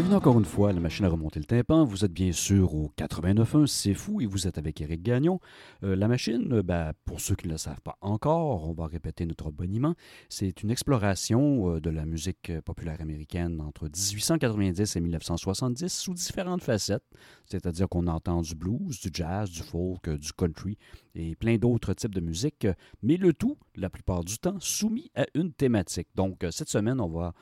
[0.00, 1.84] Bienvenue encore une fois à la machine à remonter le tympan.
[1.84, 5.40] Vous êtes bien sûr au 89.1, c'est fou, et vous êtes avec Eric Gagnon.
[5.84, 8.86] Euh, la machine, euh, ben, pour ceux qui ne le savent pas encore, on va
[8.86, 9.94] répéter notre boniment,
[10.30, 16.62] c'est une exploration euh, de la musique populaire américaine entre 1890 et 1970 sous différentes
[16.62, 17.04] facettes,
[17.50, 20.78] c'est-à-dire qu'on entend du blues, du jazz, du folk, euh, du country
[21.14, 25.10] et plein d'autres types de musique, euh, mais le tout, la plupart du temps, soumis
[25.14, 26.08] à une thématique.
[26.14, 27.32] Donc, euh, cette semaine, on va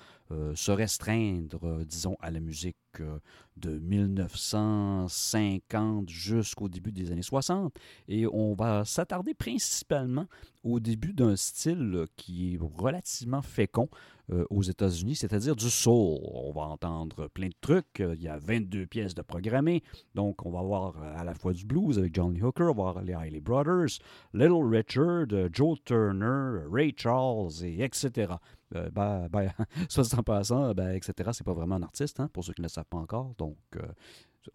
[0.54, 3.18] se restreindre, disons, à la musique euh,
[3.56, 7.74] de 1950 jusqu'au début des années 60.
[8.06, 10.26] Et on va s'attarder principalement
[10.62, 13.88] au début d'un style qui est relativement fécond
[14.32, 16.20] euh, aux États-Unis, c'est-à-dire du soul.
[16.34, 17.98] On va entendre plein de trucs.
[18.00, 19.82] Il y a 22 pièces de programmer,
[20.14, 23.40] Donc, on va voir euh, à la fois du blues avec Johnny Hooker, voir les
[23.40, 23.98] Brothers,
[24.34, 28.34] Little Richard, Joe Turner, Ray Charles, et etc.
[28.72, 32.60] 60%, euh, ben, ben, ben, etc., c'est pas vraiment un artiste, hein, pour ceux qui
[32.60, 33.34] ne le savent pas encore.
[33.38, 33.82] Donc, euh,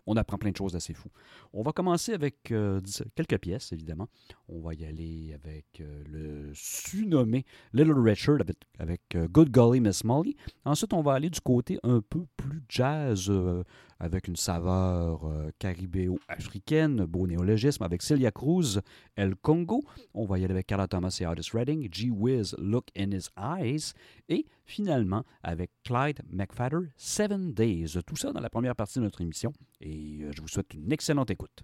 [0.08, 1.12] on apprend plein de choses assez fous.
[1.52, 2.82] On va commencer avec euh,
[3.16, 4.08] quelques pièces, évidemment.
[4.50, 5.66] On va y aller avec
[6.08, 8.38] le surnommé Little Richard
[8.80, 10.36] avec, Good Golly Miss Molly.
[10.66, 13.32] Ensuite, on va aller du côté un peu plus jazz
[14.00, 18.80] avec une saveur euh, caribéo-africaine, beau néologisme, avec Celia Cruz,
[19.16, 19.84] El Congo.
[20.14, 22.10] On va y aller avec Carla Thomas et Artis Redding, G.
[22.10, 23.94] Wiz, Look in His Eyes,
[24.30, 27.98] et finalement avec Clyde McFadder, Seven Days.
[28.06, 30.92] Tout ça dans la première partie de notre émission, et euh, je vous souhaite une
[30.92, 31.64] excellente écoute.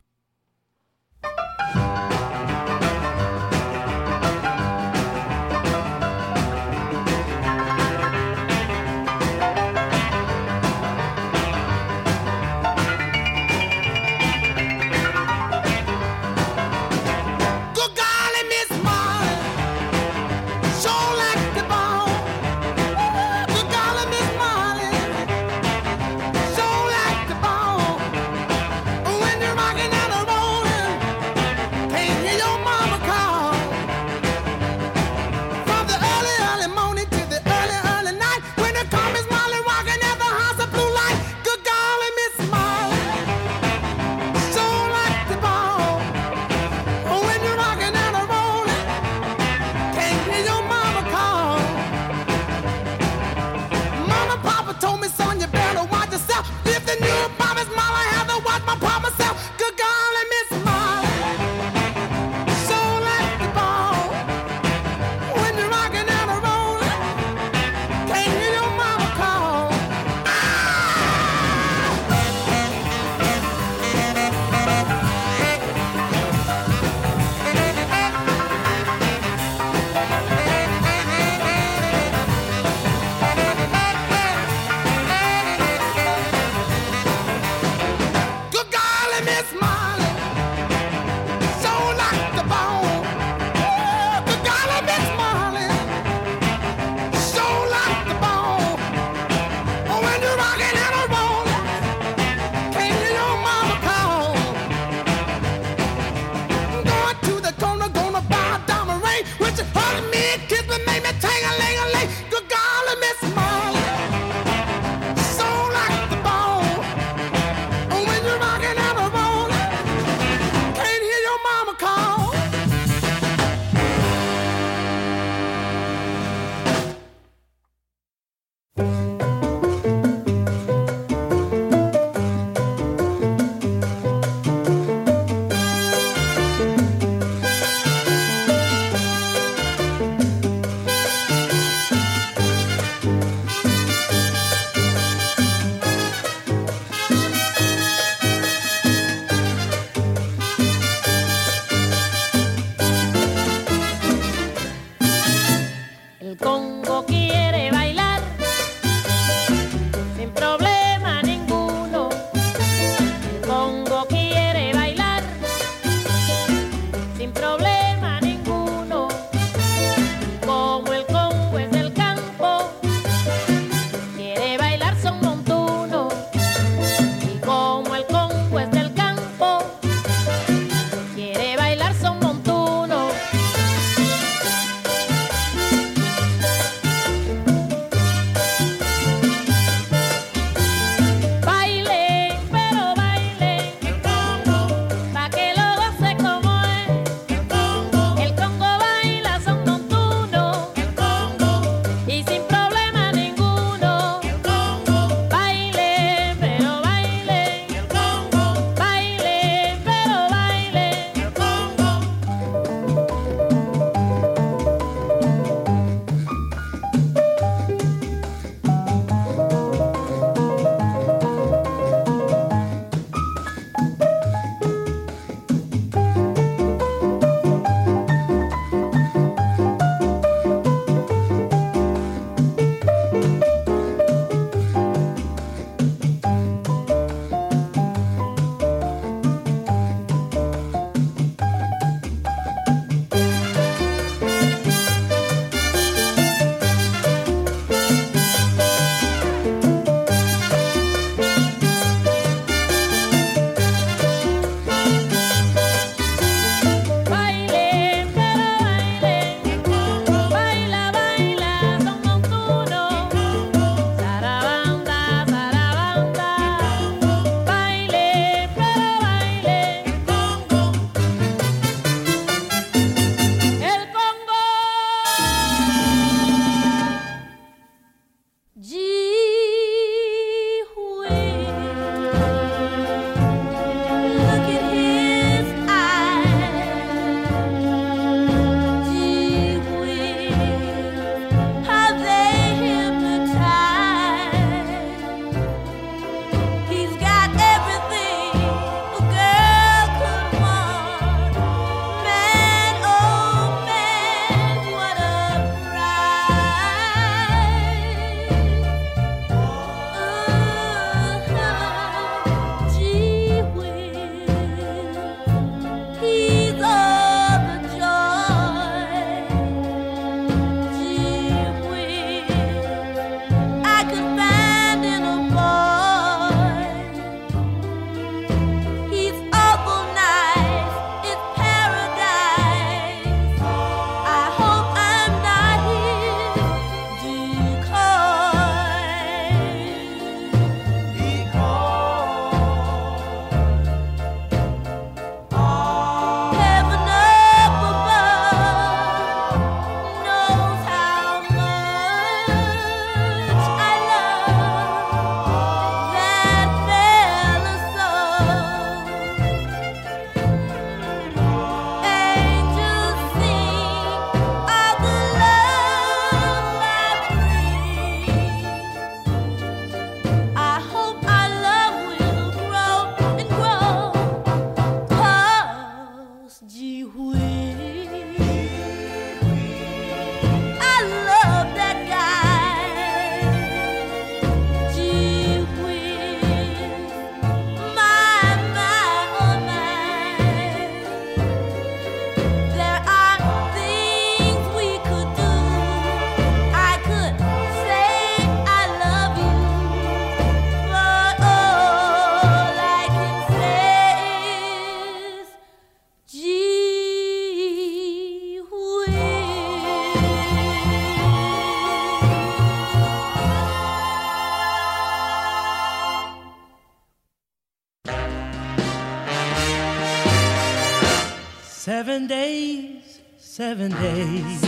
[421.79, 424.38] Seven days, seven days.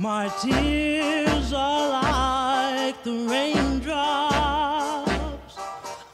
[0.00, 5.56] My tears are like the raindrops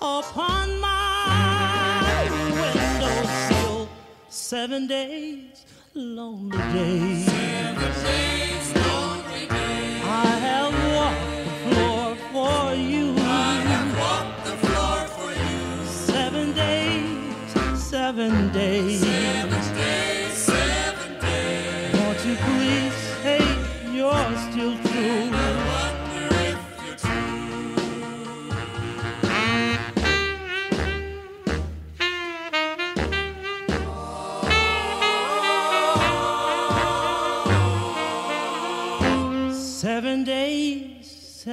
[0.01, 3.87] upon my windowsill.
[4.31, 7.27] Seven days, lonely days.
[7.27, 7.77] Seven
[8.07, 10.03] days, lonely days.
[10.03, 13.15] I have walked the floor for you.
[13.19, 13.21] I
[13.69, 15.63] have walked the floor for you.
[15.87, 19.04] Seven days, seven days.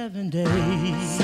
[0.02, 1.21] seven days.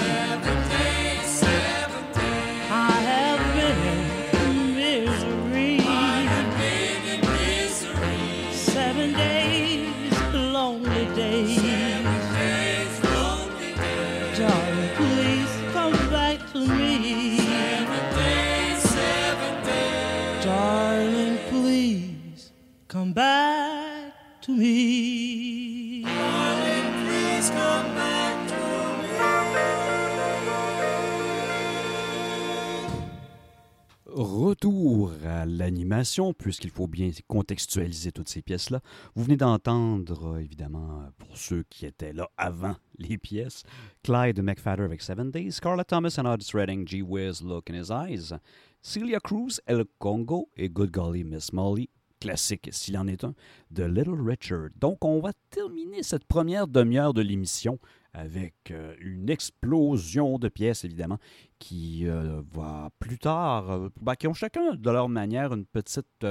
[35.47, 38.80] l'animation, puisqu'il faut bien contextualiser toutes ces pièces-là.
[39.14, 43.62] Vous venez d'entendre, euh, évidemment, euh, pour ceux qui étaient là avant les pièces,
[44.02, 47.02] Clyde McFadder avec Seven Days, Scarlett Thomas and Otis Redding, G.
[47.02, 48.35] Wiz, Look in His Eyes,
[48.83, 51.90] Celia Cruz, El Congo et Good Golly Miss Molly,
[52.21, 53.35] classique, s'il en est un,
[53.71, 54.71] de Little Richard.
[54.76, 57.78] Donc, on va terminer cette première demi-heure de l'émission
[58.18, 61.18] avec euh, une explosion de pièces, évidemment,
[61.60, 66.26] qui euh, vont plus tard, euh, ben, qui ont chacun de leur manière une petite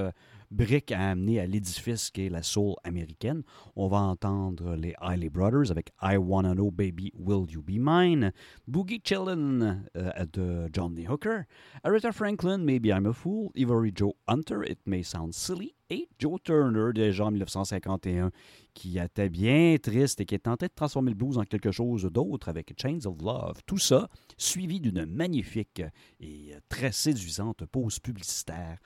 [0.52, 3.44] brique à amener à l'édifice qui est la soul américaine.
[3.78, 8.32] On va entendre les Hiley Brothers avec I Wanna Know Baby Will You Be Mine,
[8.68, 11.42] Boogie Chillin' de Johnny Hooker,
[11.84, 16.40] Aretha Franklin Maybe I'm a Fool, Ivory Joe Hunter It May Sound Silly, et Joe
[16.44, 18.30] Turner, déjà en 1951,
[18.74, 22.50] qui était bien triste et qui tenté de transformer le blues en quelque chose d'autre
[22.50, 23.62] avec Chains of Love.
[23.66, 25.82] Tout ça suivi d'une magnifique
[26.20, 28.78] et très séduisante pause publicitaire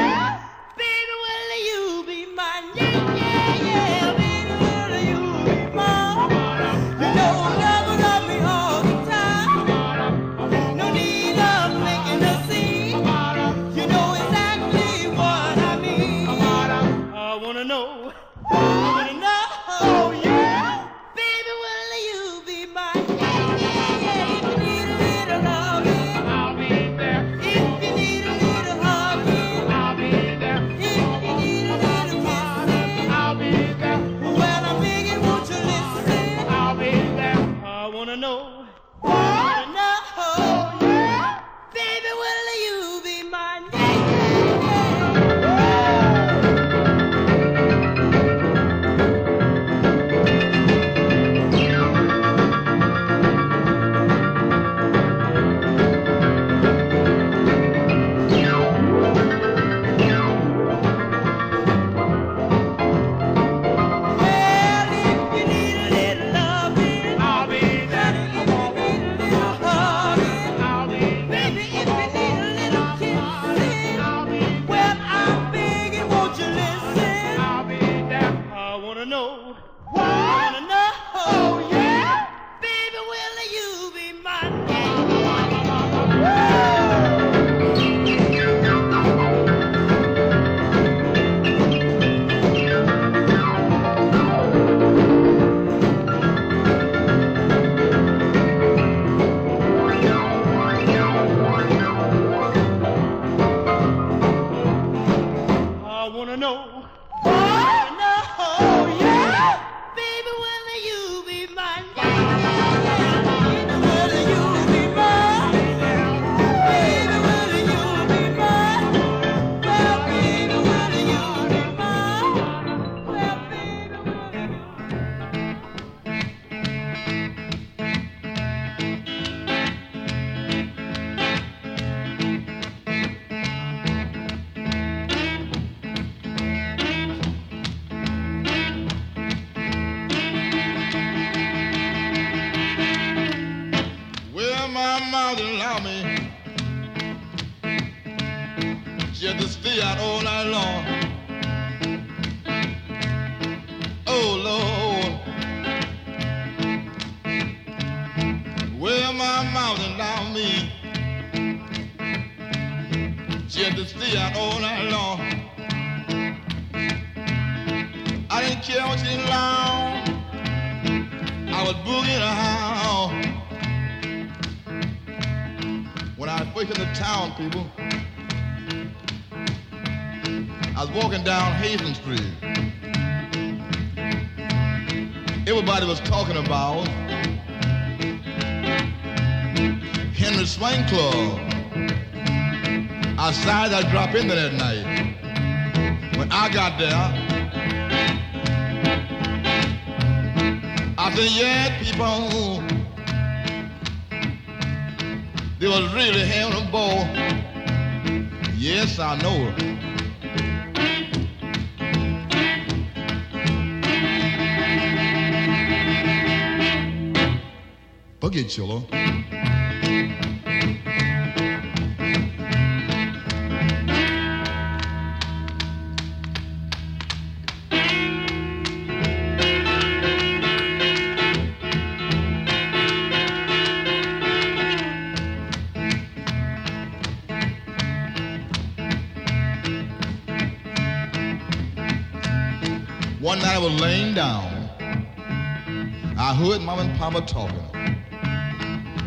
[246.22, 247.56] I heard Mama and Papa talking.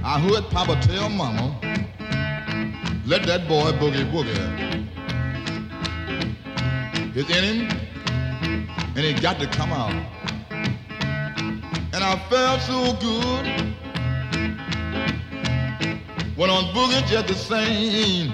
[0.03, 1.59] I heard Papa tell Mama,
[3.05, 4.33] let that boy boogie boogie.
[7.15, 9.93] It's in him, and it got to come out.
[11.93, 13.45] And I felt so good.
[16.35, 18.33] Went on boogie just the same.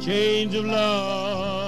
[0.00, 1.61] Change of love.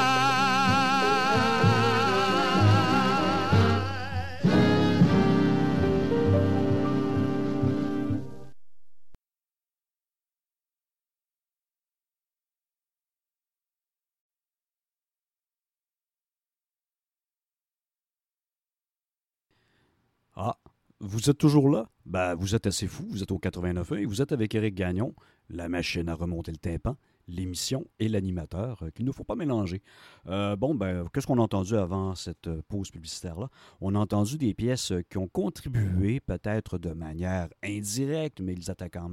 [20.34, 20.56] Ah,
[21.02, 24.22] vous êtes toujours là bah, vous êtes assez fou, vous êtes au 89 et vous
[24.22, 25.16] êtes avec Eric Gagnon,
[25.50, 26.98] la machine à remonter le tympan,
[27.30, 29.82] l'émission et l'animateur, euh, qu'il ne faut pas mélanger.
[30.28, 33.48] Euh, bon, ben, qu'est-ce qu'on a entendu avant cette euh, pause publicitaire-là?
[33.80, 38.56] On a entendu des pièces qui ont contribué peut-être de manière indirecte, mais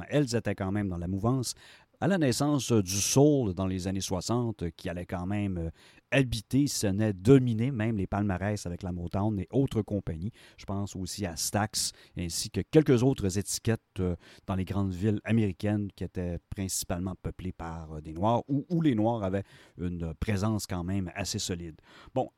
[0.09, 1.55] elles étaient quand même dans la mouvance
[2.01, 5.71] à la naissance du soul dans les années 60, qui allait quand même
[6.11, 10.33] habité, ce n'est dominé même les palmarès avec la Motown et autres compagnies.
[10.57, 14.17] Je pense aussi à Stax ainsi que quelques autres étiquettes euh,
[14.47, 18.81] dans les grandes villes américaines qui étaient principalement peuplées par euh, des Noirs ou où,
[18.83, 19.45] les Noirs avaient
[19.79, 21.77] une présence quand même assez solide.
[22.15, 22.31] Bon,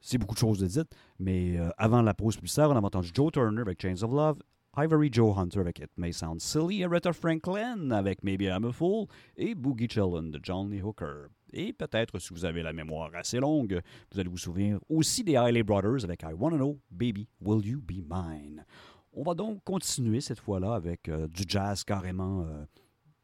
[0.00, 3.10] c'est beaucoup de choses de dites, mais euh, avant la pause tard, on a entendu
[3.14, 4.38] Joe Turner avec Chains of Love,
[4.76, 9.06] Ivory Joe Hunter avec It May Sound Silly, Aretha Franklin avec Maybe I'm a Fool
[9.36, 11.28] et Boogie Chillin de Johnny Hooker.
[11.52, 13.80] Et peut-être, si vous avez la mémoire assez longue,
[14.12, 17.80] vous allez vous souvenir aussi des Highley Brothers avec I Wanna Know, Baby, Will You
[17.80, 18.64] Be Mine?
[19.12, 22.42] On va donc continuer cette fois-là avec euh, du jazz carrément.
[22.42, 22.64] Euh,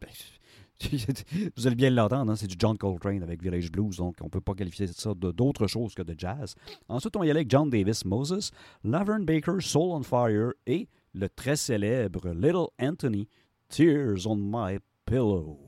[0.00, 0.08] ben,
[1.56, 4.30] vous allez bien l'entendre, hein, c'est du John Coltrane avec Village Blues, donc on ne
[4.30, 6.54] peut pas qualifier ça d'autre chose que de jazz.
[6.88, 8.50] Ensuite, on y allait avec John Davis Moses,
[8.82, 13.28] Laverne Baker, Soul on Fire et le très célèbre Little Anthony,
[13.68, 15.63] Tears on My Pillow.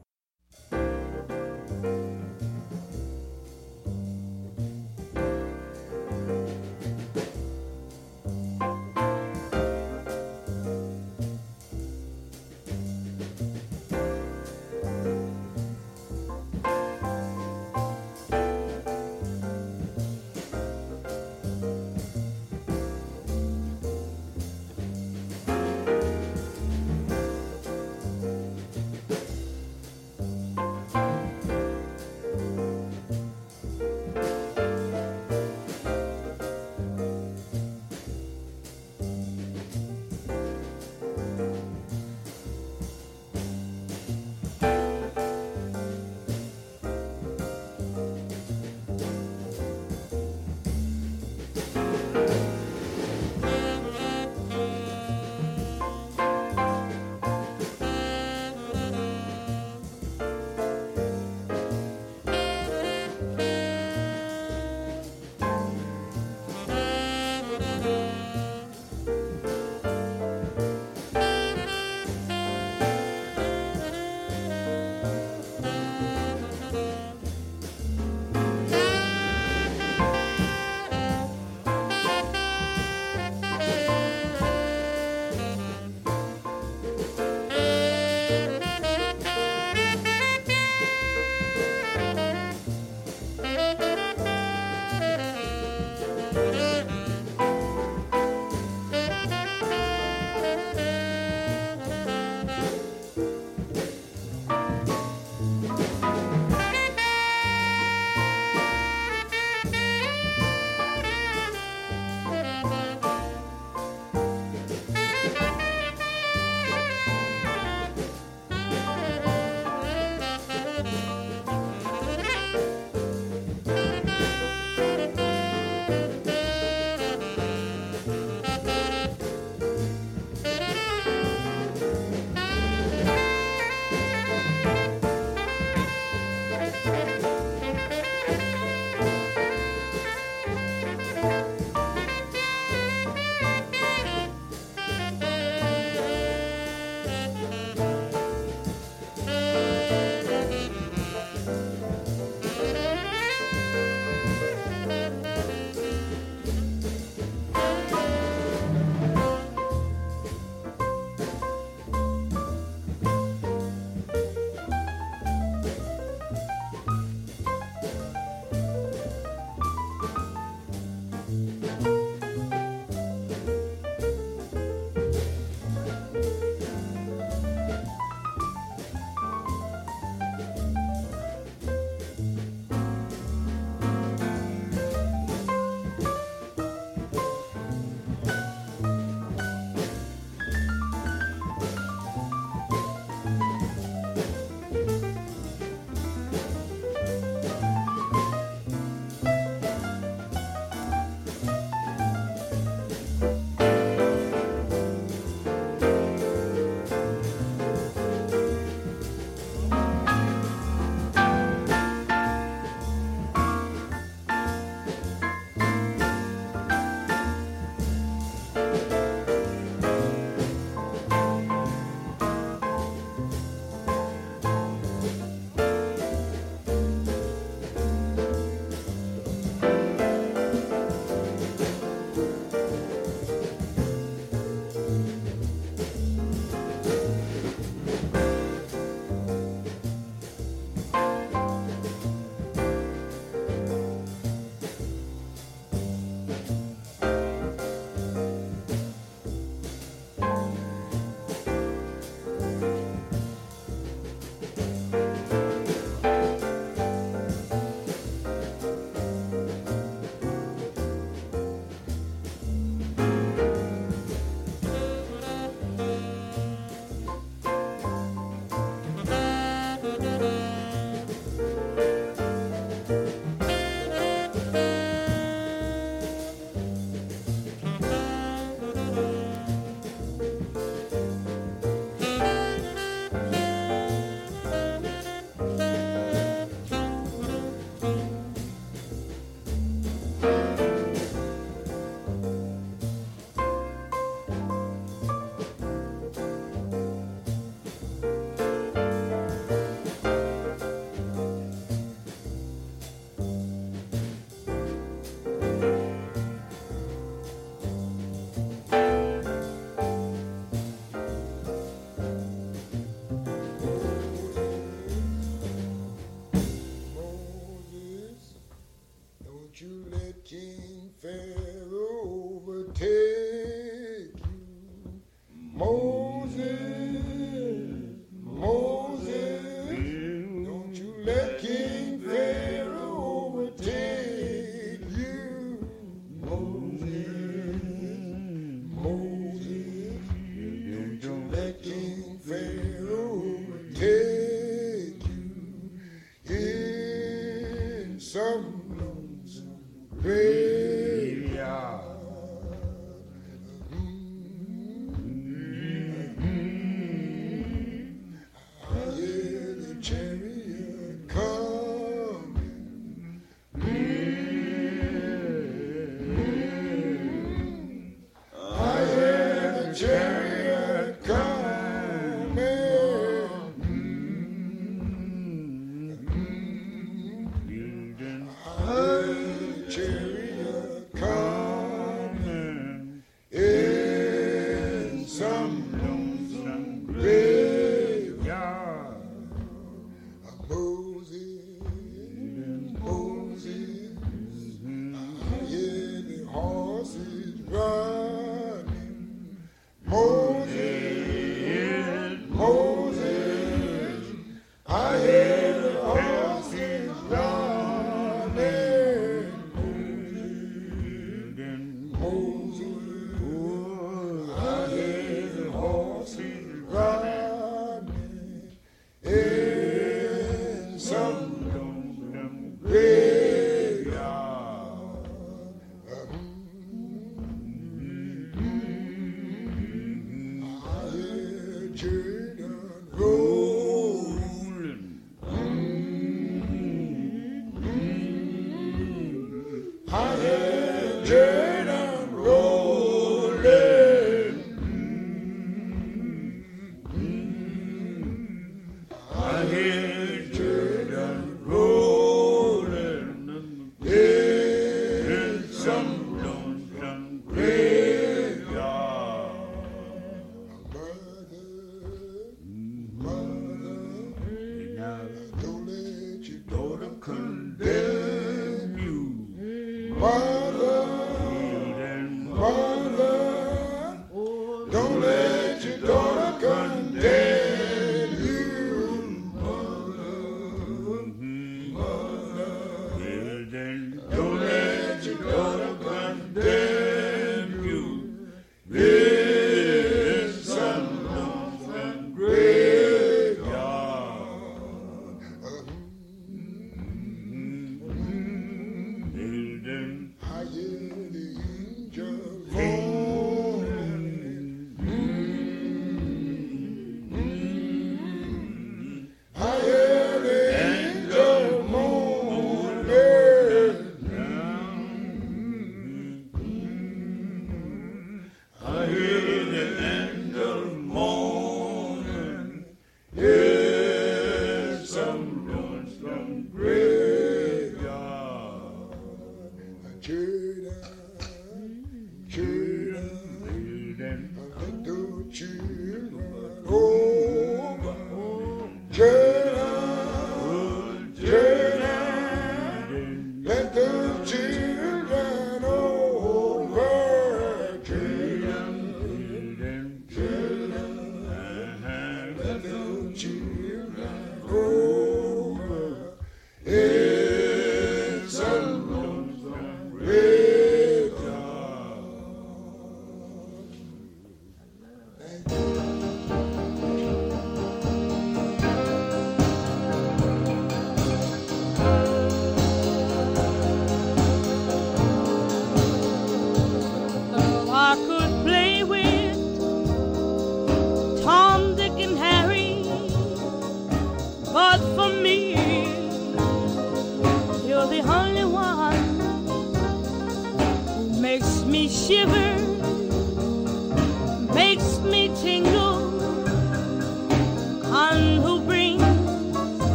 [322.79, 323.16] two.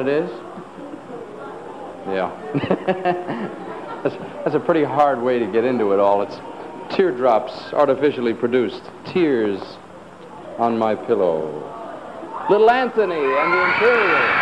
[0.00, 0.30] it is?
[2.08, 2.32] Yeah.
[4.02, 6.22] that's, that's a pretty hard way to get into it all.
[6.22, 6.38] It's
[6.96, 9.60] teardrops artificially produced, tears
[10.58, 11.66] on my pillow.
[12.50, 14.39] Little Anthony and the Imperials.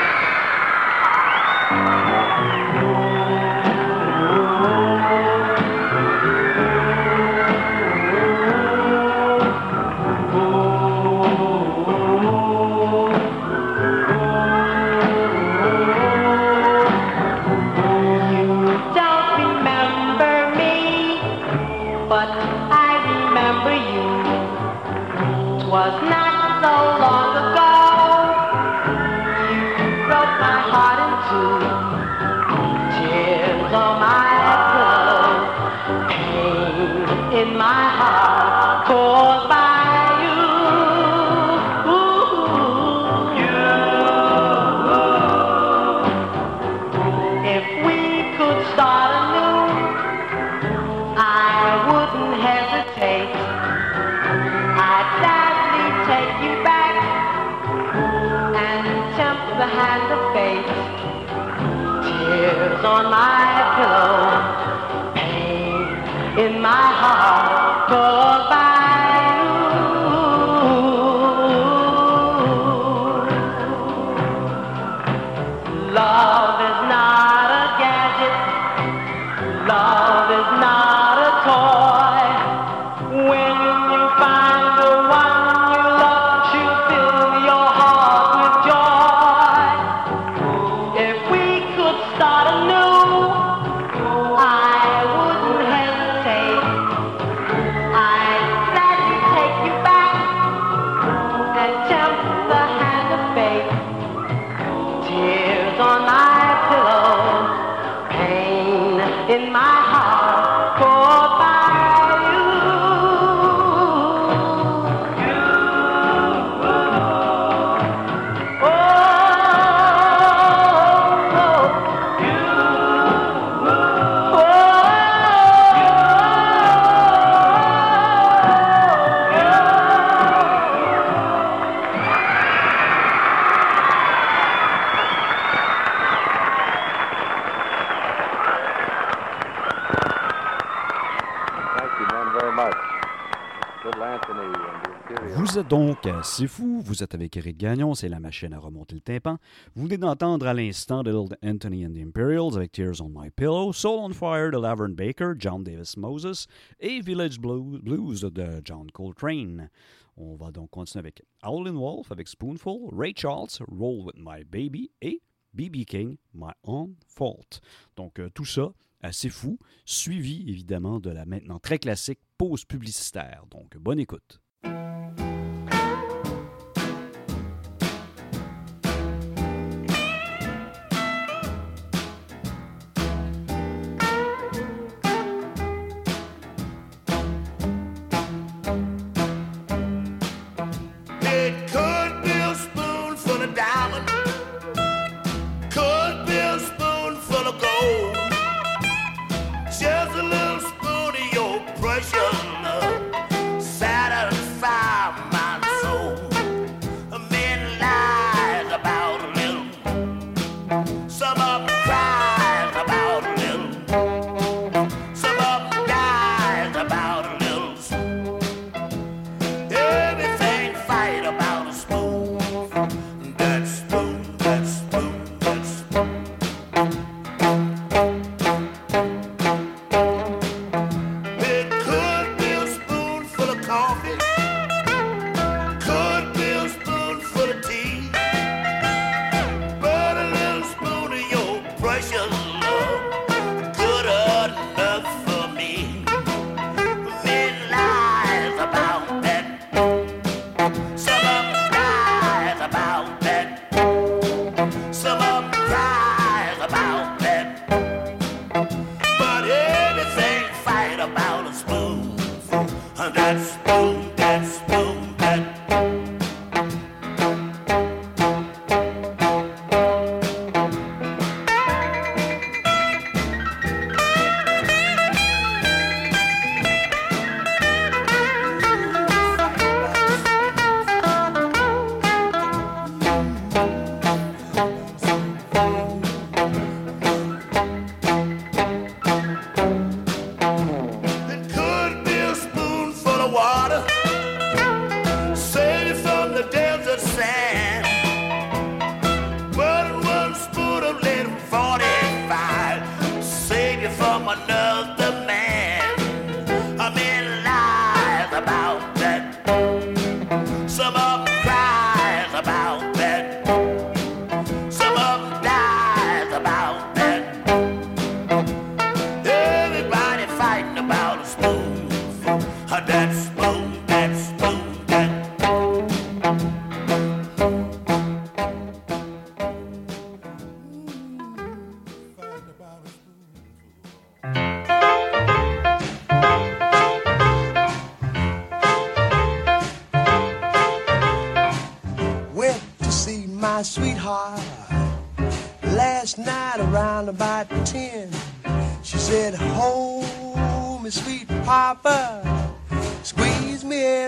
[146.22, 149.38] C'est fou, vous êtes avec Eric Gagnon, c'est la machine à remonter le tympan.
[149.74, 153.72] Vous venez d'entendre à l'instant Little Anthony and the Imperials avec Tears on My Pillow,
[153.74, 156.46] Soul on Fire de Laverne Baker, John Davis Moses
[156.80, 159.68] et Village Blues de John Coltrane.
[160.16, 164.90] On va donc continuer avec and Wolf avec Spoonful, Ray Charles, Roll with My Baby
[165.02, 165.20] et
[165.52, 167.61] BB King, My Own Fault.
[167.96, 173.44] Donc euh, tout ça, assez fou, suivi évidemment de la maintenant très classique pause publicitaire.
[173.50, 174.40] Donc bonne écoute.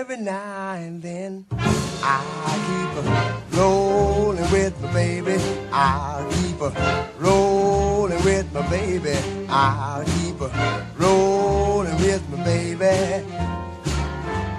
[0.01, 1.45] every now and then.
[1.51, 5.35] I keep a rolling with my baby.
[5.71, 6.73] I keep a
[7.19, 9.13] rolling with my baby.
[9.47, 10.49] I keep a
[10.97, 13.23] rolling with my baby.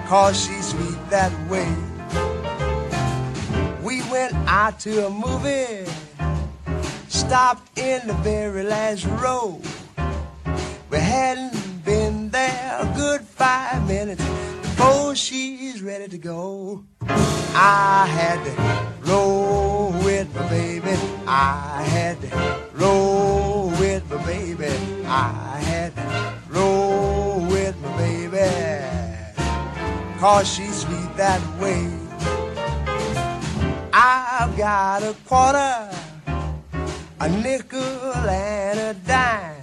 [0.07, 1.67] Cause she's sweet that way.
[3.83, 5.91] We went out to a movie,
[7.09, 9.59] stopped in the very last row.
[10.89, 14.23] We hadn't been there a good five minutes
[14.79, 16.83] Oh, she's ready to go.
[17.53, 20.91] I had to roll with my baby.
[21.27, 24.65] I had to roll with my baby.
[25.05, 28.51] I had to roll with my baby.
[30.19, 31.87] Cause she's sweet that way.
[33.93, 35.89] I've got a quarter,
[37.21, 39.61] a nickel, and a dime.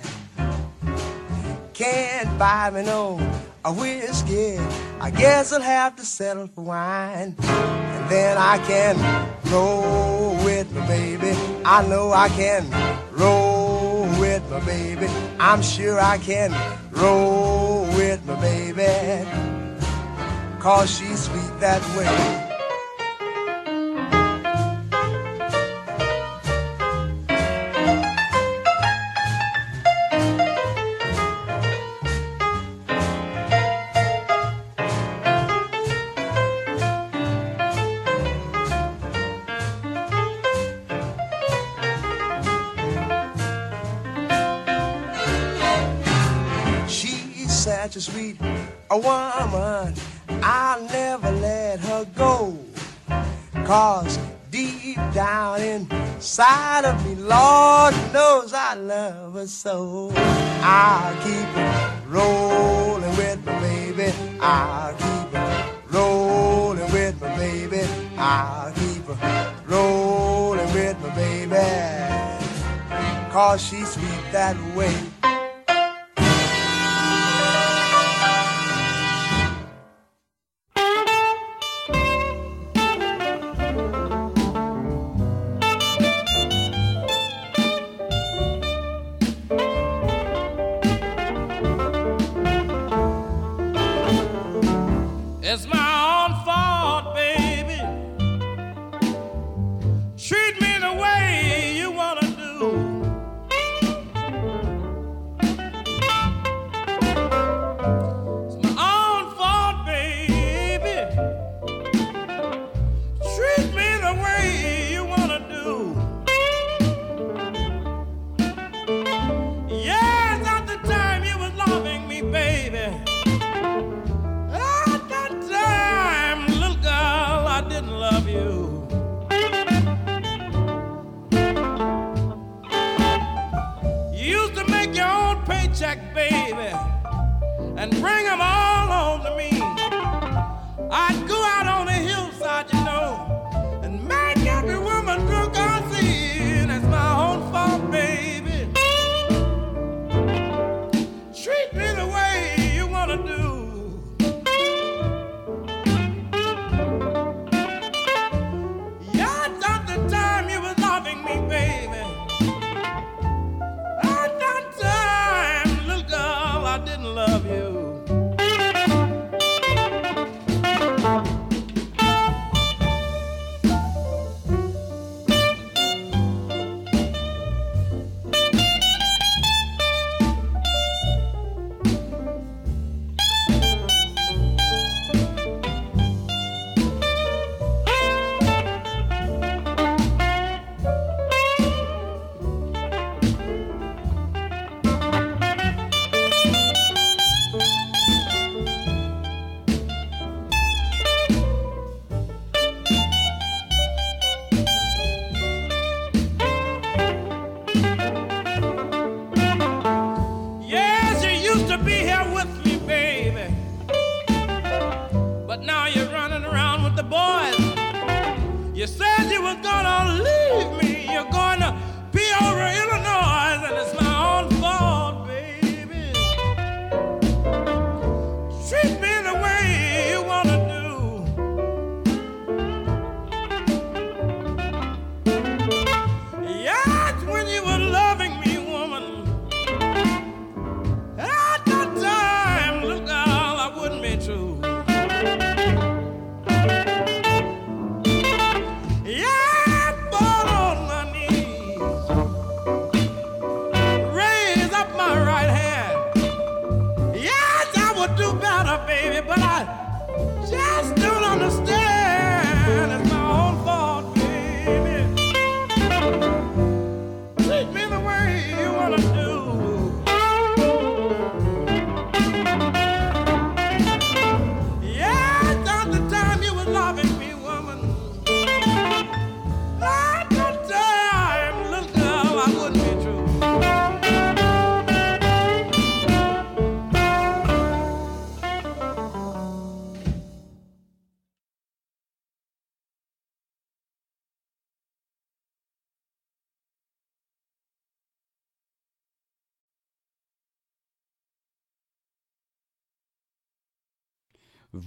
[1.75, 3.19] Can't buy me no
[3.65, 4.59] a whiskey.
[5.01, 7.19] I guess I'll have to settle for wine.
[7.39, 8.97] And then I can
[9.53, 11.37] roll with my baby.
[11.65, 12.65] I know I can
[13.13, 15.07] roll with my baby.
[15.39, 16.51] I'm sure I can
[16.93, 19.27] roll with my baby.
[20.61, 22.49] Cause she's sweet that way.
[48.93, 49.95] a woman,
[50.43, 52.59] I'll never let her go.
[53.65, 54.19] Cause
[54.51, 60.11] deep down inside of me, Lord knows I love her so.
[60.17, 61.47] I'll keep
[62.11, 64.13] rolling with my baby.
[64.41, 65.29] I'll keep
[65.95, 67.83] rolling with my baby.
[68.19, 69.03] I'll keep
[69.71, 72.09] rolling with my baby.
[73.33, 75.10] Cause she's sweet that way.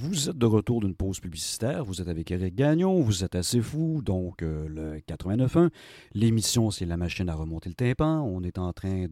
[0.06, 1.86] Vous êtes de retour d'une pause publicitaire.
[1.86, 3.00] Vous êtes avec Eric Gagnon.
[3.00, 4.02] Vous êtes assez fou.
[4.04, 5.70] Donc, euh, le 89.1.
[6.14, 8.20] L'émission, c'est la machine à remonter le tympan.
[8.22, 9.06] On est en train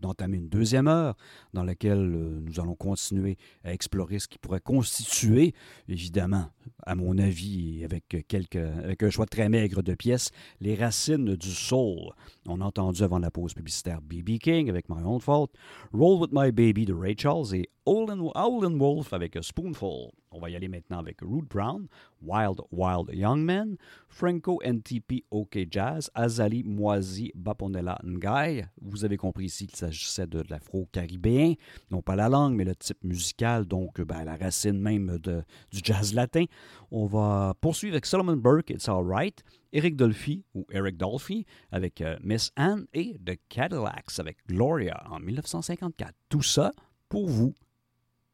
[0.00, 1.16] d'entamer une deuxième heure
[1.52, 5.52] dans laquelle euh, nous allons continuer à explorer ce qui pourrait constituer,
[5.88, 6.46] évidemment,
[6.84, 10.30] à mon avis, avec, quelques, avec un choix très maigre de pièces,
[10.60, 12.12] les racines du soul.
[12.46, 14.38] On a entendu avant la pause publicitaire B.B.
[14.38, 15.48] King avec My Own Fault,
[15.92, 20.10] Roll With My Baby de Ray Charles et and Wolf avec Spoonful.
[20.32, 21.86] On va y aller maintenant avec Rude Brown,
[22.20, 23.76] Wild Wild Young Man,
[24.08, 28.64] Franco NTP OK Jazz, Azali Moisi Baponella Ngai.
[28.82, 31.54] Vous avez compris ici qu'il s'agissait de l'afro-caribéen,
[31.92, 36.12] non pas la langue, mais le type musical, donc ben, la racine même du jazz
[36.12, 36.44] latin.
[36.90, 42.16] On va poursuivre avec Solomon Burke, It's Alright, Eric Dolphy ou Eric Dolphy avec euh,
[42.22, 46.12] Miss Anne et The Cadillacs avec Gloria en 1954.
[46.28, 46.72] Tout ça
[47.08, 47.54] pour vous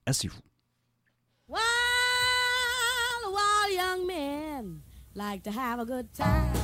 [0.07, 0.41] assez vous
[1.49, 1.65] Wild,
[3.35, 4.81] all young men
[5.15, 6.62] like to have a good time.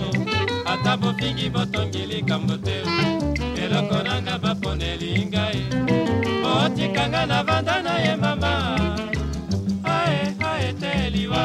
[0.72, 2.76] ata bofingi botongi likambo te
[3.64, 5.62] eloko nanga baponeli ngai
[6.42, 8.52] botikanga na vanda na ye mama
[9.84, 11.44] ae ae te liwa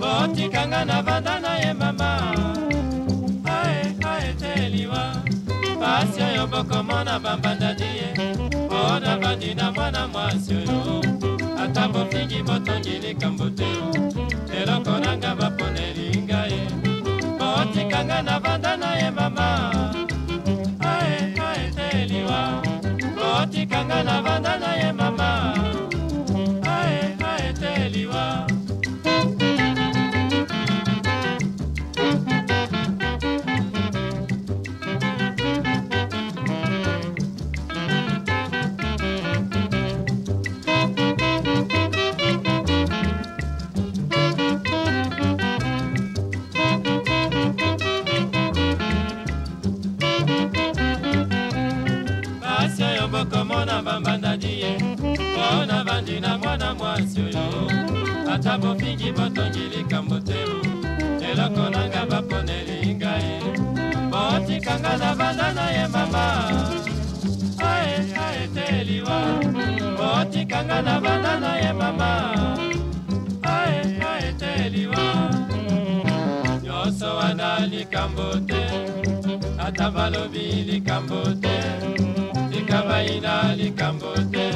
[0.00, 2.10] botikanga na vanda na ye mama
[3.58, 3.82] ae
[4.14, 5.04] ae te liwa
[5.80, 8.08] pasi oyo bokomona bambandani ye
[8.66, 10.78] mpo navandi na mwana mwasi oyo
[11.64, 13.46] ata bofingi botongi likambo
[18.22, 19.48] ndenge navanda na ye mama
[20.90, 22.40] ae aeteliwa
[23.38, 24.93] otikanga navanda na ye
[70.74, 72.10] banda na banda na ye mama
[73.42, 75.04] ae ae te liwa
[76.64, 78.62] nyonso wana likambo te
[79.66, 81.56] ata balobi likambo te
[82.54, 84.48] likabaina likambo te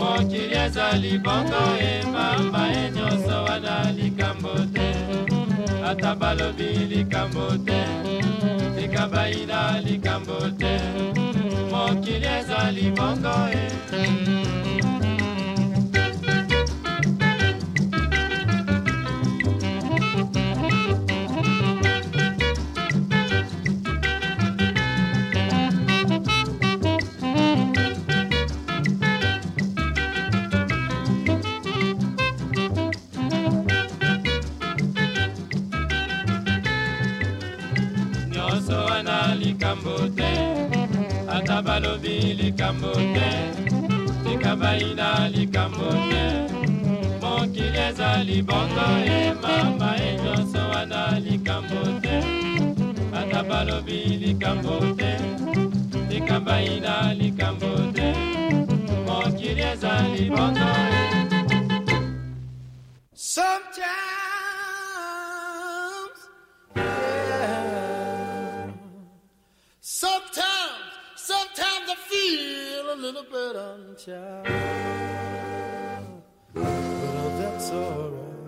[0.00, 4.88] mokili ezali bongo e mama e nyonso wana likambo te
[5.90, 7.80] ata balobi likambo te
[8.78, 10.74] likabaina likambo te
[11.70, 14.39] mokili ezali bongo e
[42.72, 43.70] likambo te
[44.30, 46.56] likabai na likambo te
[47.20, 52.16] mokili ezali bongo ye mama ye nyonso wana likambo te
[53.18, 55.10] ata balobi likambo te
[56.10, 56.94] likabai na
[74.06, 74.46] child.
[76.54, 78.40] But that's alright.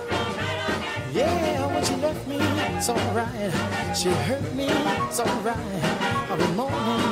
[1.14, 2.38] Yeah, when she left me,
[2.78, 3.98] it's alright.
[3.98, 5.84] She hurt me, it's alright.
[6.30, 7.06] I've been mourning.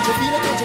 [0.00, 0.59] Intervene against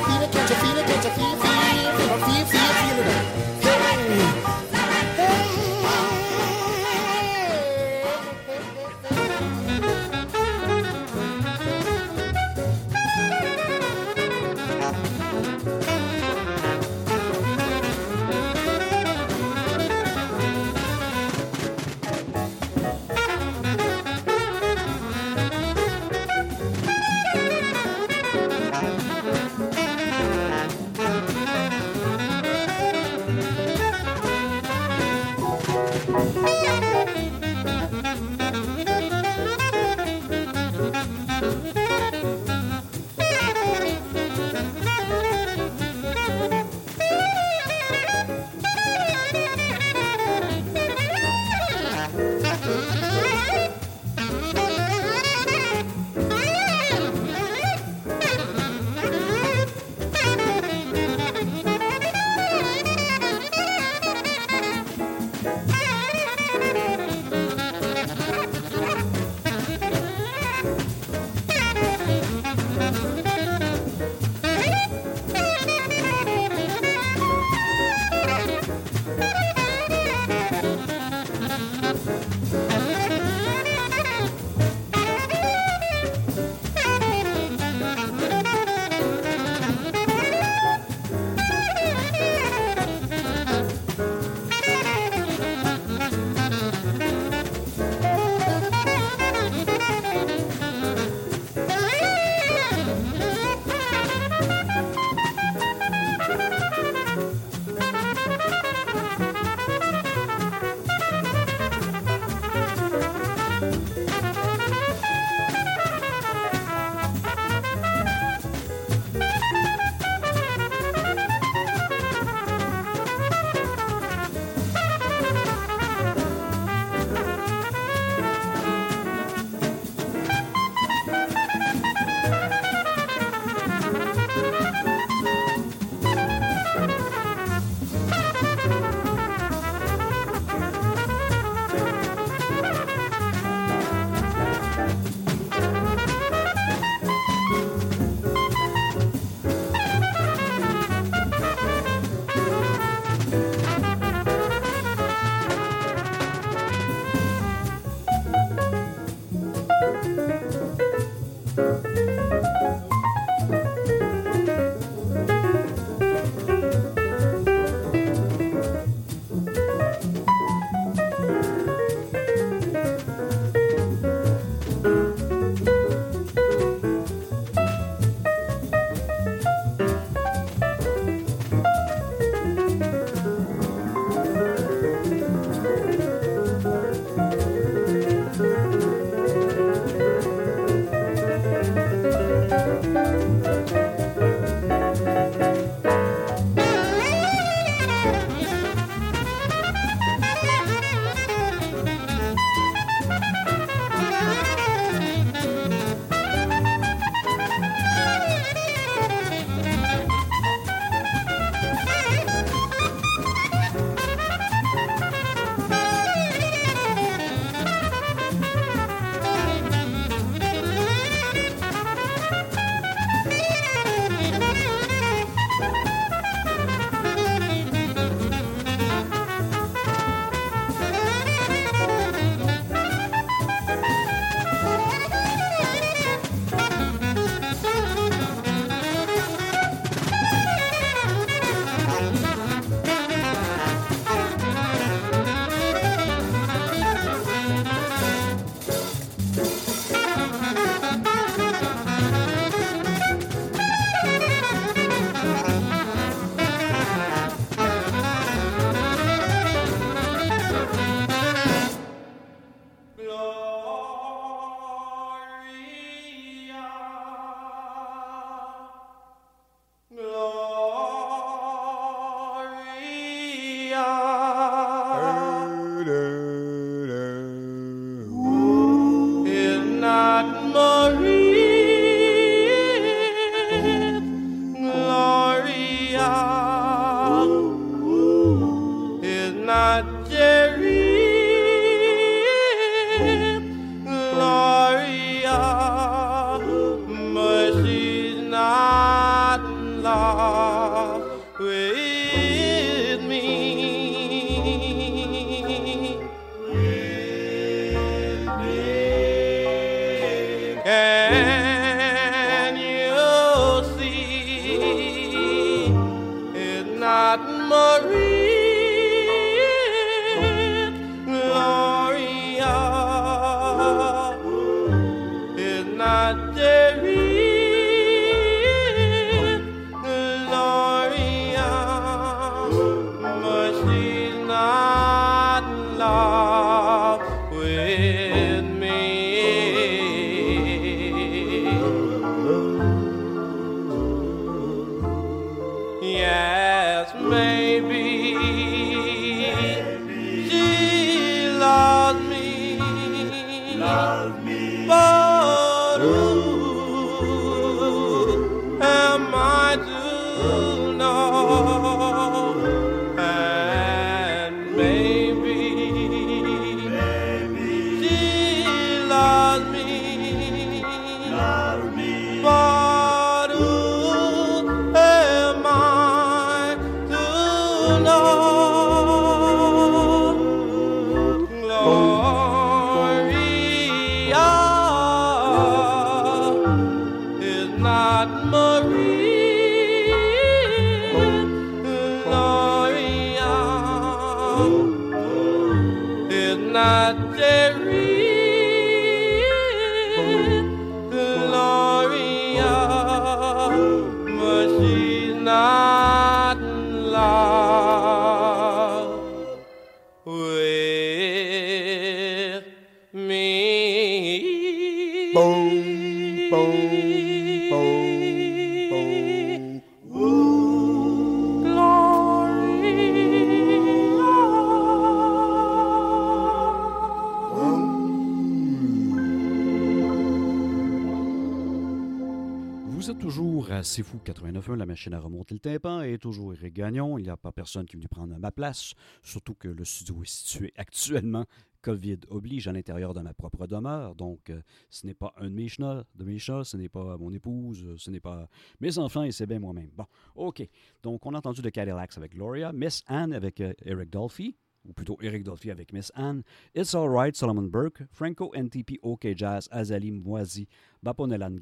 [434.58, 436.98] la machine à remonter le tympan et toujours Eric Gagnon.
[436.98, 440.10] Il n'y a pas personne qui venu prendre ma place, surtout que le studio est
[440.12, 441.26] situé actuellement
[441.62, 443.96] COVID oblige à l'intérieur de ma propre demeure.
[443.96, 444.40] Donc, euh,
[444.70, 447.76] ce n'est pas un de mes chats, de mes ce n'est pas mon épouse, euh,
[447.78, 448.28] ce n'est pas
[448.60, 449.72] mes enfants et c'est bien moi-même.
[449.76, 449.86] Bon,
[450.16, 450.46] OK.
[450.84, 454.36] Donc, on a entendu de Cadillacs avec Gloria, Miss Anne avec euh, Eric Dolphy,
[454.68, 456.22] ou plutôt Eric Dolphy avec Miss Anne,
[456.54, 460.46] It's Alright, Solomon Burke, Franco NTP OK Jazz, Azali Moisi,
[460.84, 461.36] Baponelan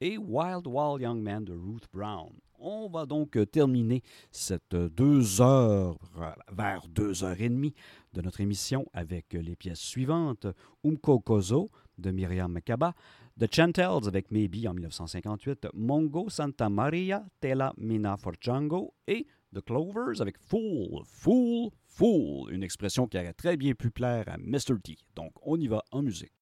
[0.00, 2.32] et Wild Wild Young Man de Ruth Brown.
[2.58, 7.74] On va donc euh, terminer cette euh, deux heures, euh, vers deux heures et demie
[8.12, 10.46] de notre émission avec les pièces suivantes.
[10.84, 12.94] Umko Kozo de Miriam Makaba,
[13.38, 18.32] The Chantels avec Maybe en 1958, Mongo Santa Maria, Tela Mina for
[19.06, 24.24] et The Clovers avec Fool, Fool, Fool, une expression qui aurait très bien pu plaire
[24.28, 24.78] à Mr.
[24.82, 24.96] T.
[25.14, 26.32] Donc on y va en musique.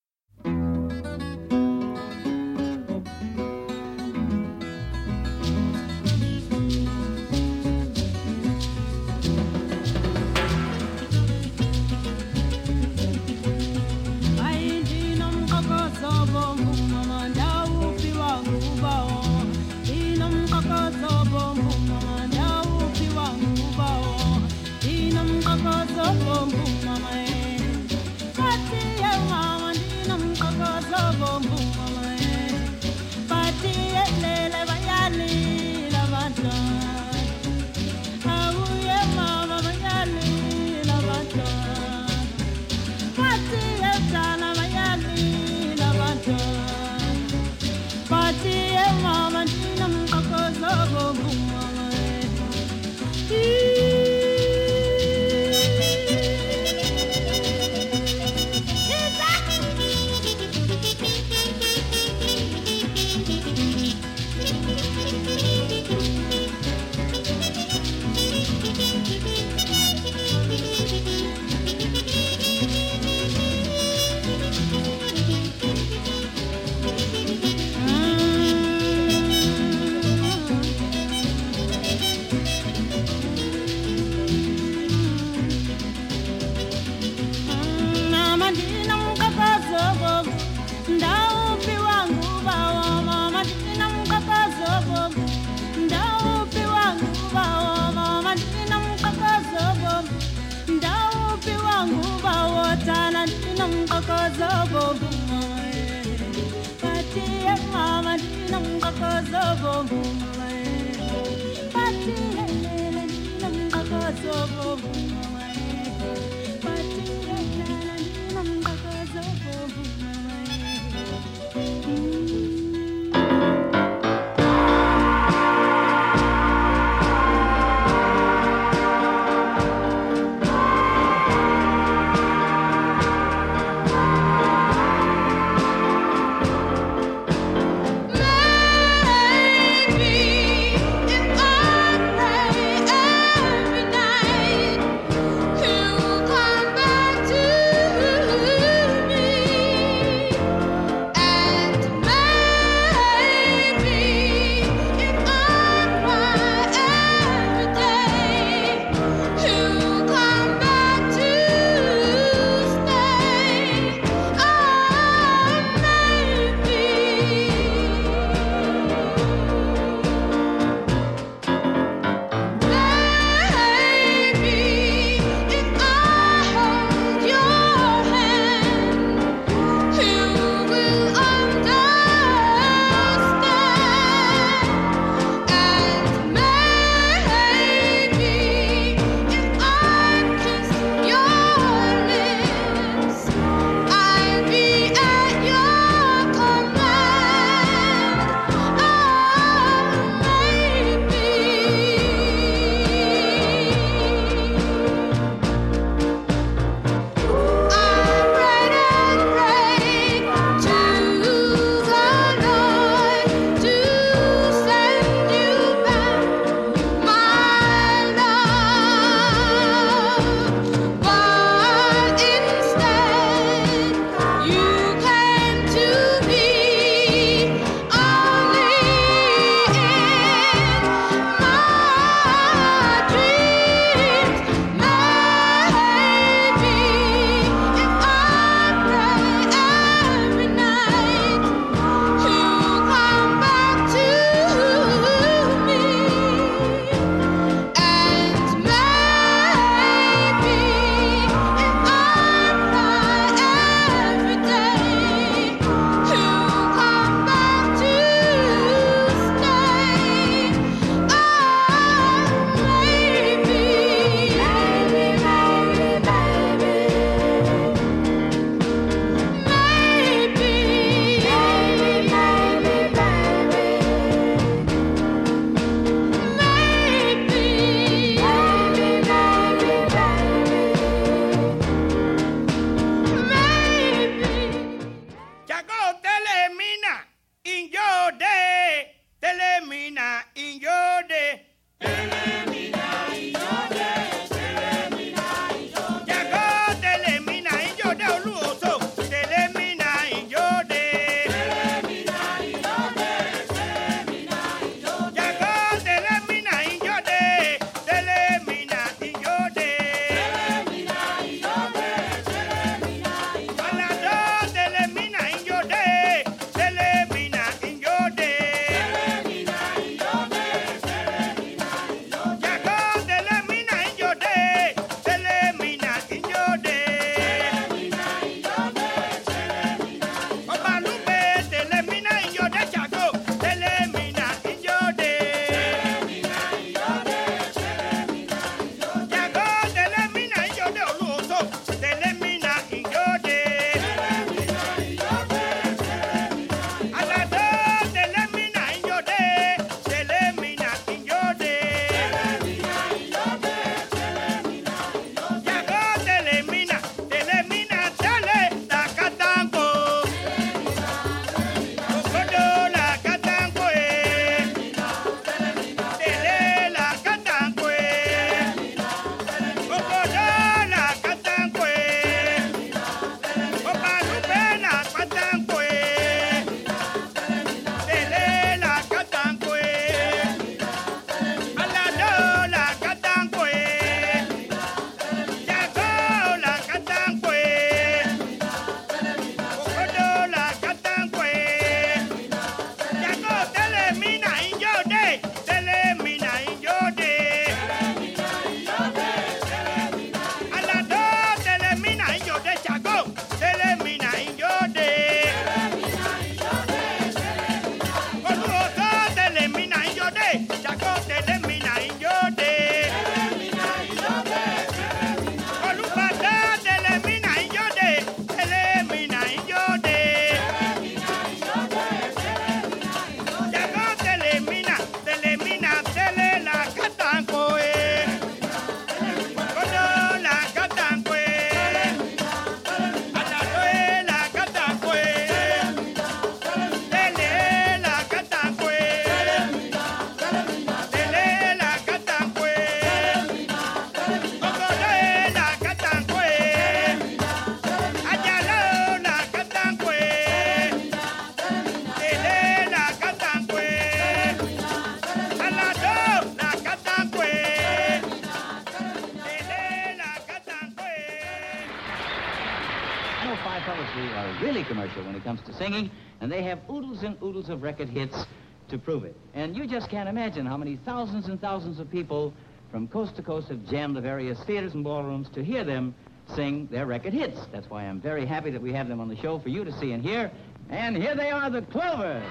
[467.03, 468.25] oodles and oodles of record hits
[468.69, 469.15] to prove it.
[469.35, 472.33] And you just can't imagine how many thousands and thousands of people
[472.73, 475.95] from coast to coast have jammed the various theaters and ballrooms to hear them
[476.35, 477.39] sing their record hits.
[477.53, 479.73] That's why I'm very happy that we have them on the show for you to
[479.79, 480.31] see and hear.
[480.70, 482.25] And here they are, the Clovers.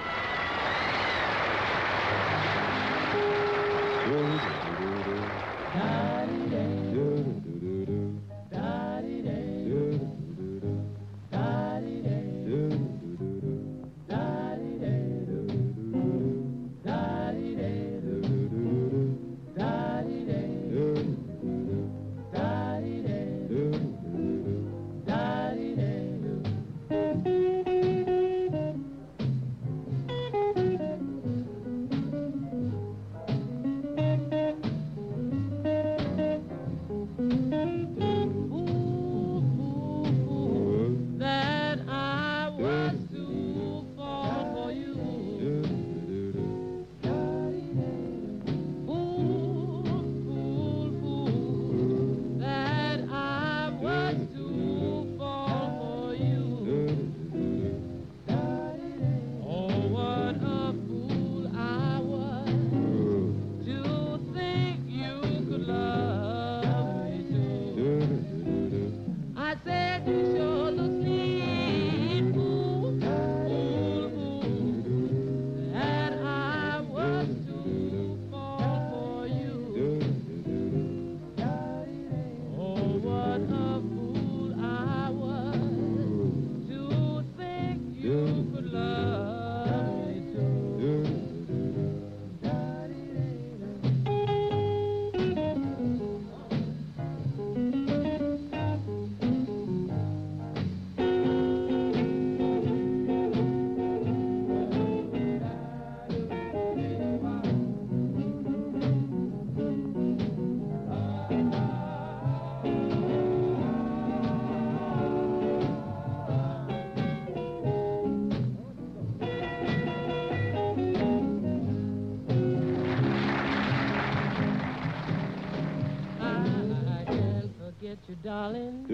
[128.28, 128.84] darling,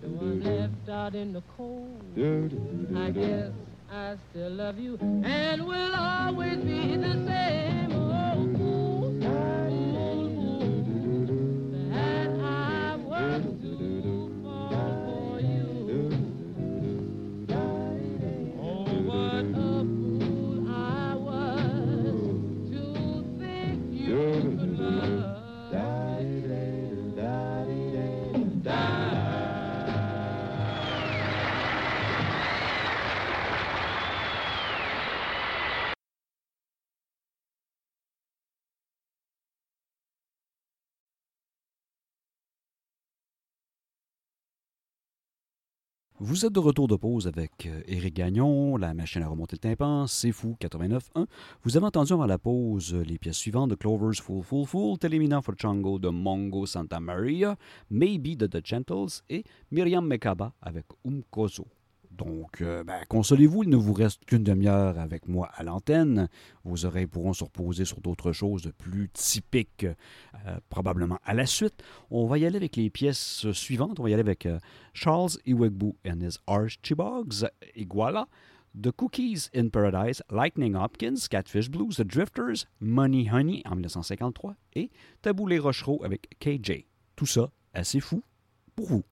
[0.00, 2.00] the one left out in the cold.
[2.96, 3.50] I guess
[3.90, 7.85] I still love you and will always be the same.
[46.28, 49.58] Vous êtes de retour de pause avec Eric euh, Gagnon, la machine à remonter le
[49.60, 51.26] tympan, C'est fou 89.1.
[51.62, 54.98] Vous avez entendu avant la pause euh, les pièces suivantes de Clover's Fool Full Full,
[54.98, 57.54] Telemina for Chango de Mongo Santa Maria,
[57.92, 61.64] Maybe de The Gentles et Miriam Mekaba avec Umkozo.
[62.16, 66.28] Donc, euh, ben, consolez-vous, il ne vous reste qu'une demi-heure avec moi à l'antenne.
[66.64, 69.84] Vos oreilles pourront se reposer sur d'autres choses plus typiques,
[70.46, 71.82] euh, probablement à la suite.
[72.10, 74.00] On va y aller avec les pièces suivantes.
[74.00, 74.58] On va y aller avec euh,
[74.94, 78.28] Charles Iwegbu and his Archibogs, Iguala,
[78.80, 84.90] The Cookies in Paradise, Lightning Hopkins, Catfish Blues, The Drifters, Money Honey en 1953 et
[85.22, 86.84] Tabou les Rochereaux avec KJ.
[87.14, 88.22] Tout ça assez fou
[88.74, 89.02] pour vous.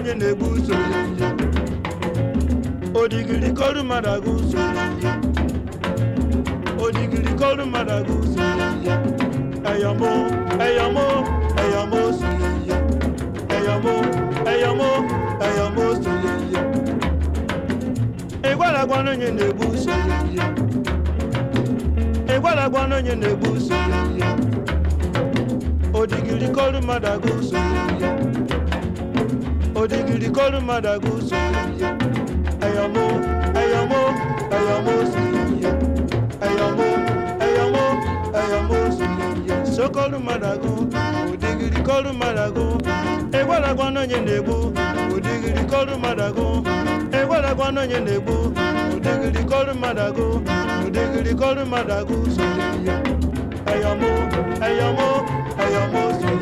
[0.00, 1.26] onye na-egbu usoro nje
[3.02, 5.10] odigiri kọrụ mmadụ aga usoro nje
[6.84, 8.92] odigiri kọrụ mmadụ aga usoro nje
[9.72, 10.10] ẹyọmọ
[10.66, 11.04] ẹyọmọ
[11.62, 12.74] ẹyọmọ usoro nje
[13.56, 13.94] ẹyọmọ
[14.52, 14.88] ẹyọmọ
[15.46, 16.60] ẹyọmọ usoro nje
[18.52, 20.42] ịgwaragwana onye na-egbu usoro nje
[22.36, 24.28] ịgwaragwana onye na-egbu usoro nje
[25.98, 27.99] odigiri kọrụ mmadụ aga usoro nje
[29.80, 31.62] O odigidi kọlu madagu sóyè
[32.66, 33.04] ẹyọmọ
[33.60, 34.00] ẹyọmọ
[34.58, 35.40] ẹyọmọ sóyè
[36.48, 36.86] ẹyọmọ
[37.46, 37.84] ẹyọmọ
[38.42, 39.16] ẹyọmọ sóyè
[39.74, 40.70] sokọlu madagu
[41.32, 42.64] odigidi kọlu madagu
[43.38, 44.56] egwalagwa n'onye na-egbu
[45.14, 46.46] odigidi kọlu madagu
[47.18, 48.36] egwalagwa n'onye na-egbu
[48.94, 50.26] odigidi kọlu madagu
[50.86, 52.64] odigidi kọlu madagu sóyè
[53.74, 54.10] ẹyọmọ
[54.68, 55.08] ẹyọmọ
[55.64, 56.39] ẹyọmọ sóyè.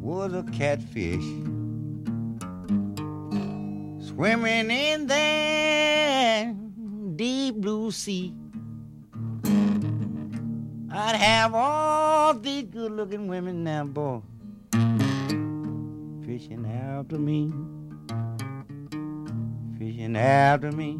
[0.00, 1.24] was a catfish
[4.08, 8.32] swimming in that deep blue sea.
[10.92, 14.22] I'd have all these good looking women now, boy,
[16.24, 17.52] fishing after me,
[19.78, 20.98] fishing after me.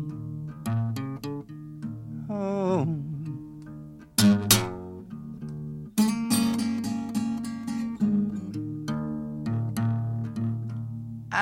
[2.28, 2.99] Oh.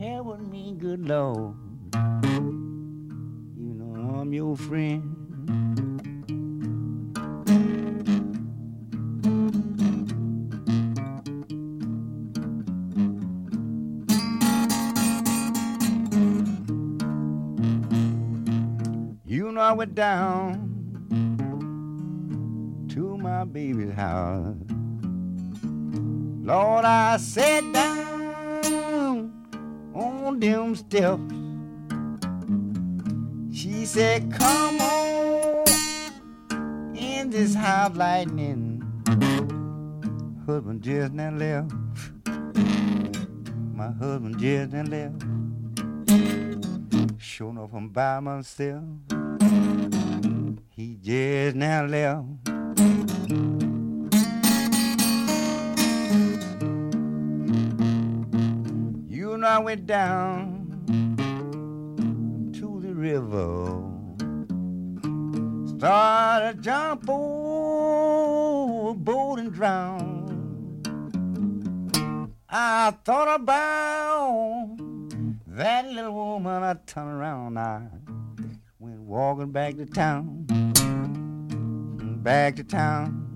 [0.00, 1.54] helping me, good Lord.
[2.32, 5.11] You know I'm your friend.
[19.82, 20.70] me down
[22.88, 24.54] to my baby's house.
[26.40, 29.32] Lord, I sat down
[29.94, 31.34] on them steps.
[33.56, 35.64] She said, Come on
[36.96, 38.84] in this house lightning.
[40.46, 41.72] Husband just now left.
[43.80, 45.22] My husband just now left.
[47.20, 48.84] Showing up, I'm by myself
[50.74, 52.24] he just now left.
[59.10, 60.62] You and I went down
[62.54, 63.82] to the river,
[65.76, 70.18] started jump boat and drown.
[72.48, 74.76] I thought about
[75.48, 76.62] that little woman.
[76.62, 77.88] I turned around, I
[78.78, 80.38] went walking back to town
[82.22, 83.26] back to town,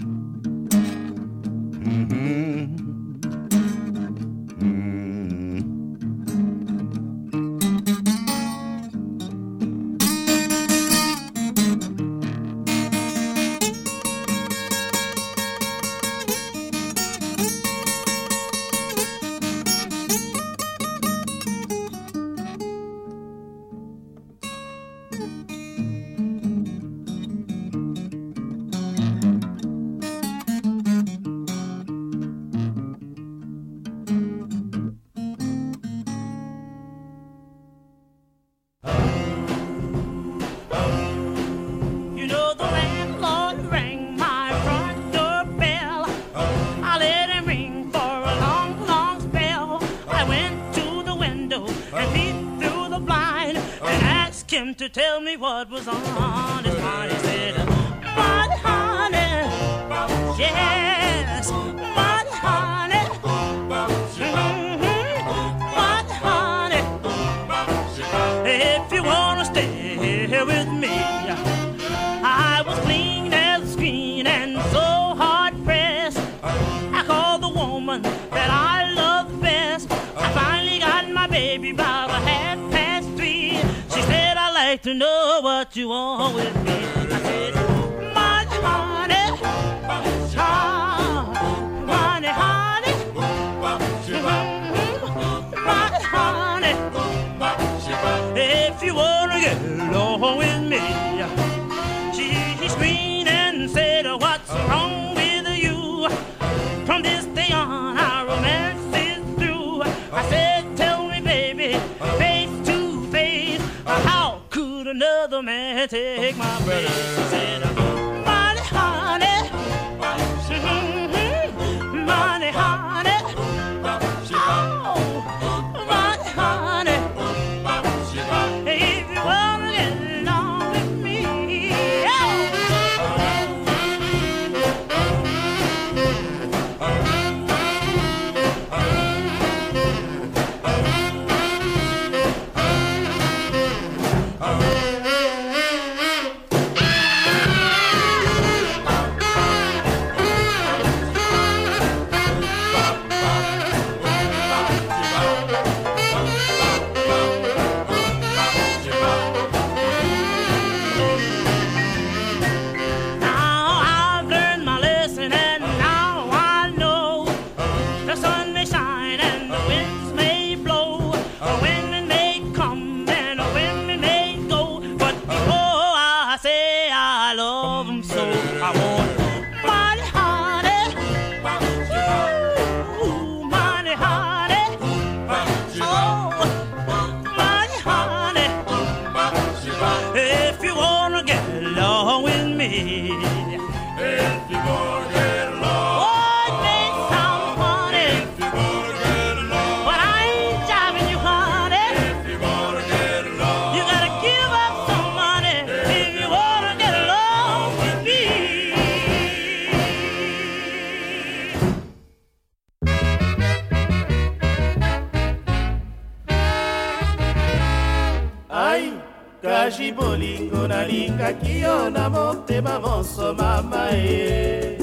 [223.16, 224.76] nyonso mama ye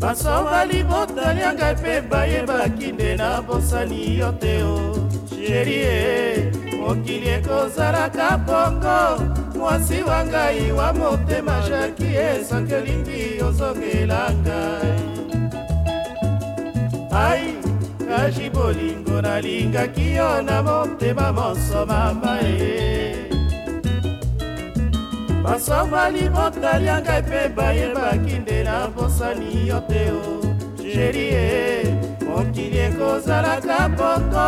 [0.00, 4.74] basomba libota lianga mpe bayebaki nde na bosani yo te o
[5.30, 9.22] sheri e mokili ekozalaka bongo
[9.58, 14.98] mwasi wa ngai wa motema jaki esanki olingi ozongela ngai
[17.24, 17.46] ai
[18.08, 23.01] kaji bolingo nalingaki yo na motema monso mama e
[25.52, 30.24] basavali otalia ngai mpe bayebaki nde na bosani yo te o
[30.92, 31.94] sheri e eh,
[32.26, 34.46] mokili ekozalaka boko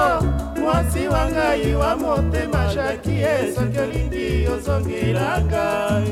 [0.61, 6.11] mwasi wa ngai wa motema jaki e eh, soki olingi ozongela ngai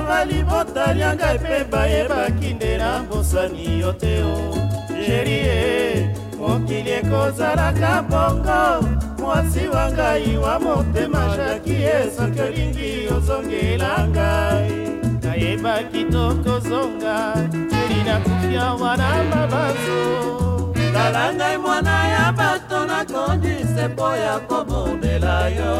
[0.00, 4.36] bonga libotali yanga mpe bayebaki nde na mbosani yo te o
[5.06, 6.08] jerie eh,
[6.38, 8.60] mokili ekozalaka bongo
[9.18, 14.72] mwasi wa ngai wa motema jaki esoki olingi ozongela ngai
[15.24, 17.16] nayebaki tokozonga
[17.82, 19.96] eli nakufi awa na mabazo
[20.94, 25.72] tala ngai mwana ya bato nakondise mpo ya kobondela yo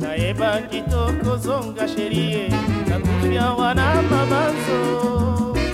[0.00, 2.65] nayebaki tokozonga sherie eh.
[3.36, 4.78] ya wana mabanzo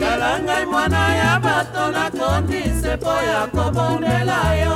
[0.01, 4.75] kala ngai mwana ya bato nakondi se mpo ya kobondela yo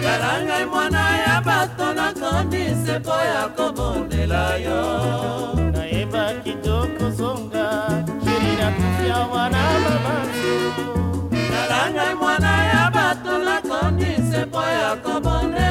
[0.03, 4.79] kalangai e mwana ya bato nakondi sepo ya kobondela yo
[5.73, 7.67] nayeba kitoko zonga
[8.23, 10.51] sheri nakufia wana mabazo
[11.53, 15.70] kalangai e mwana ya bato nakondi sepo ya kobondela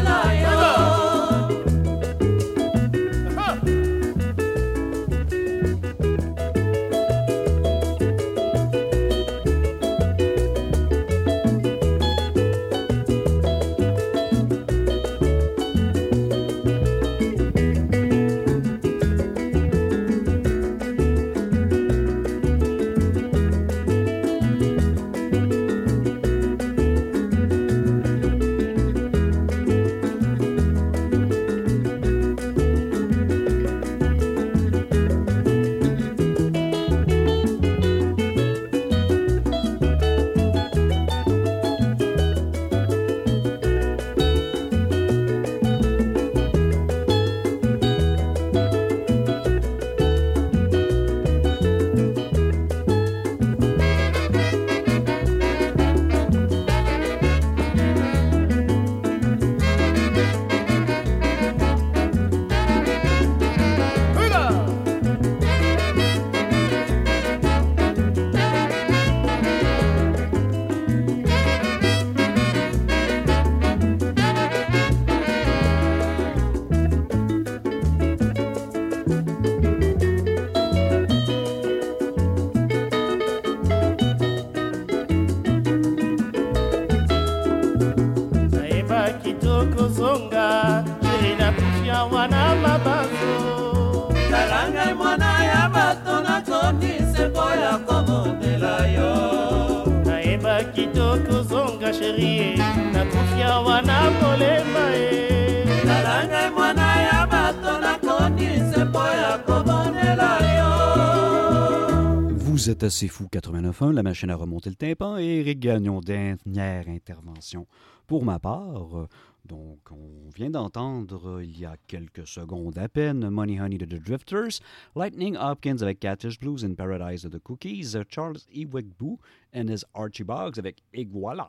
[112.70, 117.66] C'est assez fou 89.1, la machine a remonté le tympan et Eric Gagnon, dernière intervention
[118.06, 119.08] pour ma part.
[119.44, 124.00] Donc, on vient d'entendre il y a quelques secondes à peine Money Honey de The
[124.00, 124.60] Drifters,
[124.94, 128.64] Lightning Hopkins avec Catfish Blues in Paradise of The Cookies, Charles E.
[128.64, 129.18] Wegboo
[129.52, 131.48] and his Archie Boggs avec Iguala.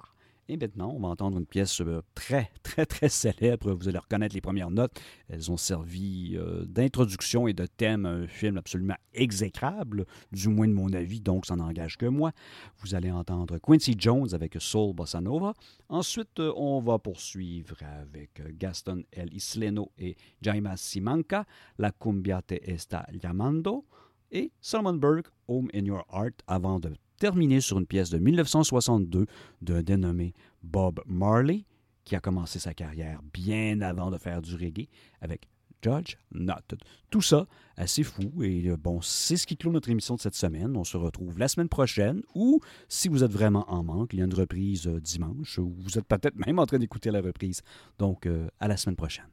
[0.51, 3.71] Et eh maintenant, on va entendre une pièce euh, très, très, très célèbre.
[3.71, 4.99] Vous allez reconnaître les premières notes.
[5.29, 10.67] Elles ont servi euh, d'introduction et de thème à un film absolument exécrable, du moins
[10.67, 12.33] de mon avis, donc ça n'engage que moi.
[12.79, 15.53] Vous allez entendre Quincy Jones avec Soul Bossa Nova.
[15.87, 21.45] Ensuite, euh, on va poursuivre avec Gaston El Isleno et Jaima Simanca,
[21.77, 23.85] La Cumbia te está llamando,
[24.33, 26.91] et Solomon Burke, Home in Your Heart, avant de
[27.21, 29.27] terminé sur une pièce de 1962
[29.61, 30.33] d'un dénommé
[30.63, 31.65] Bob Marley,
[32.03, 34.87] qui a commencé sa carrière bien avant de faire du reggae
[35.21, 35.47] avec
[35.83, 36.63] Judge Not.
[37.11, 37.45] Tout ça,
[37.77, 38.41] assez fou.
[38.41, 40.75] Et euh, bon, c'est ce qui clôt notre émission de cette semaine.
[40.75, 44.21] On se retrouve la semaine prochaine ou, si vous êtes vraiment en manque, il y
[44.23, 47.61] a une reprise euh, dimanche ou vous êtes peut-être même en train d'écouter la reprise.
[47.99, 49.31] Donc, euh, à la semaine prochaine.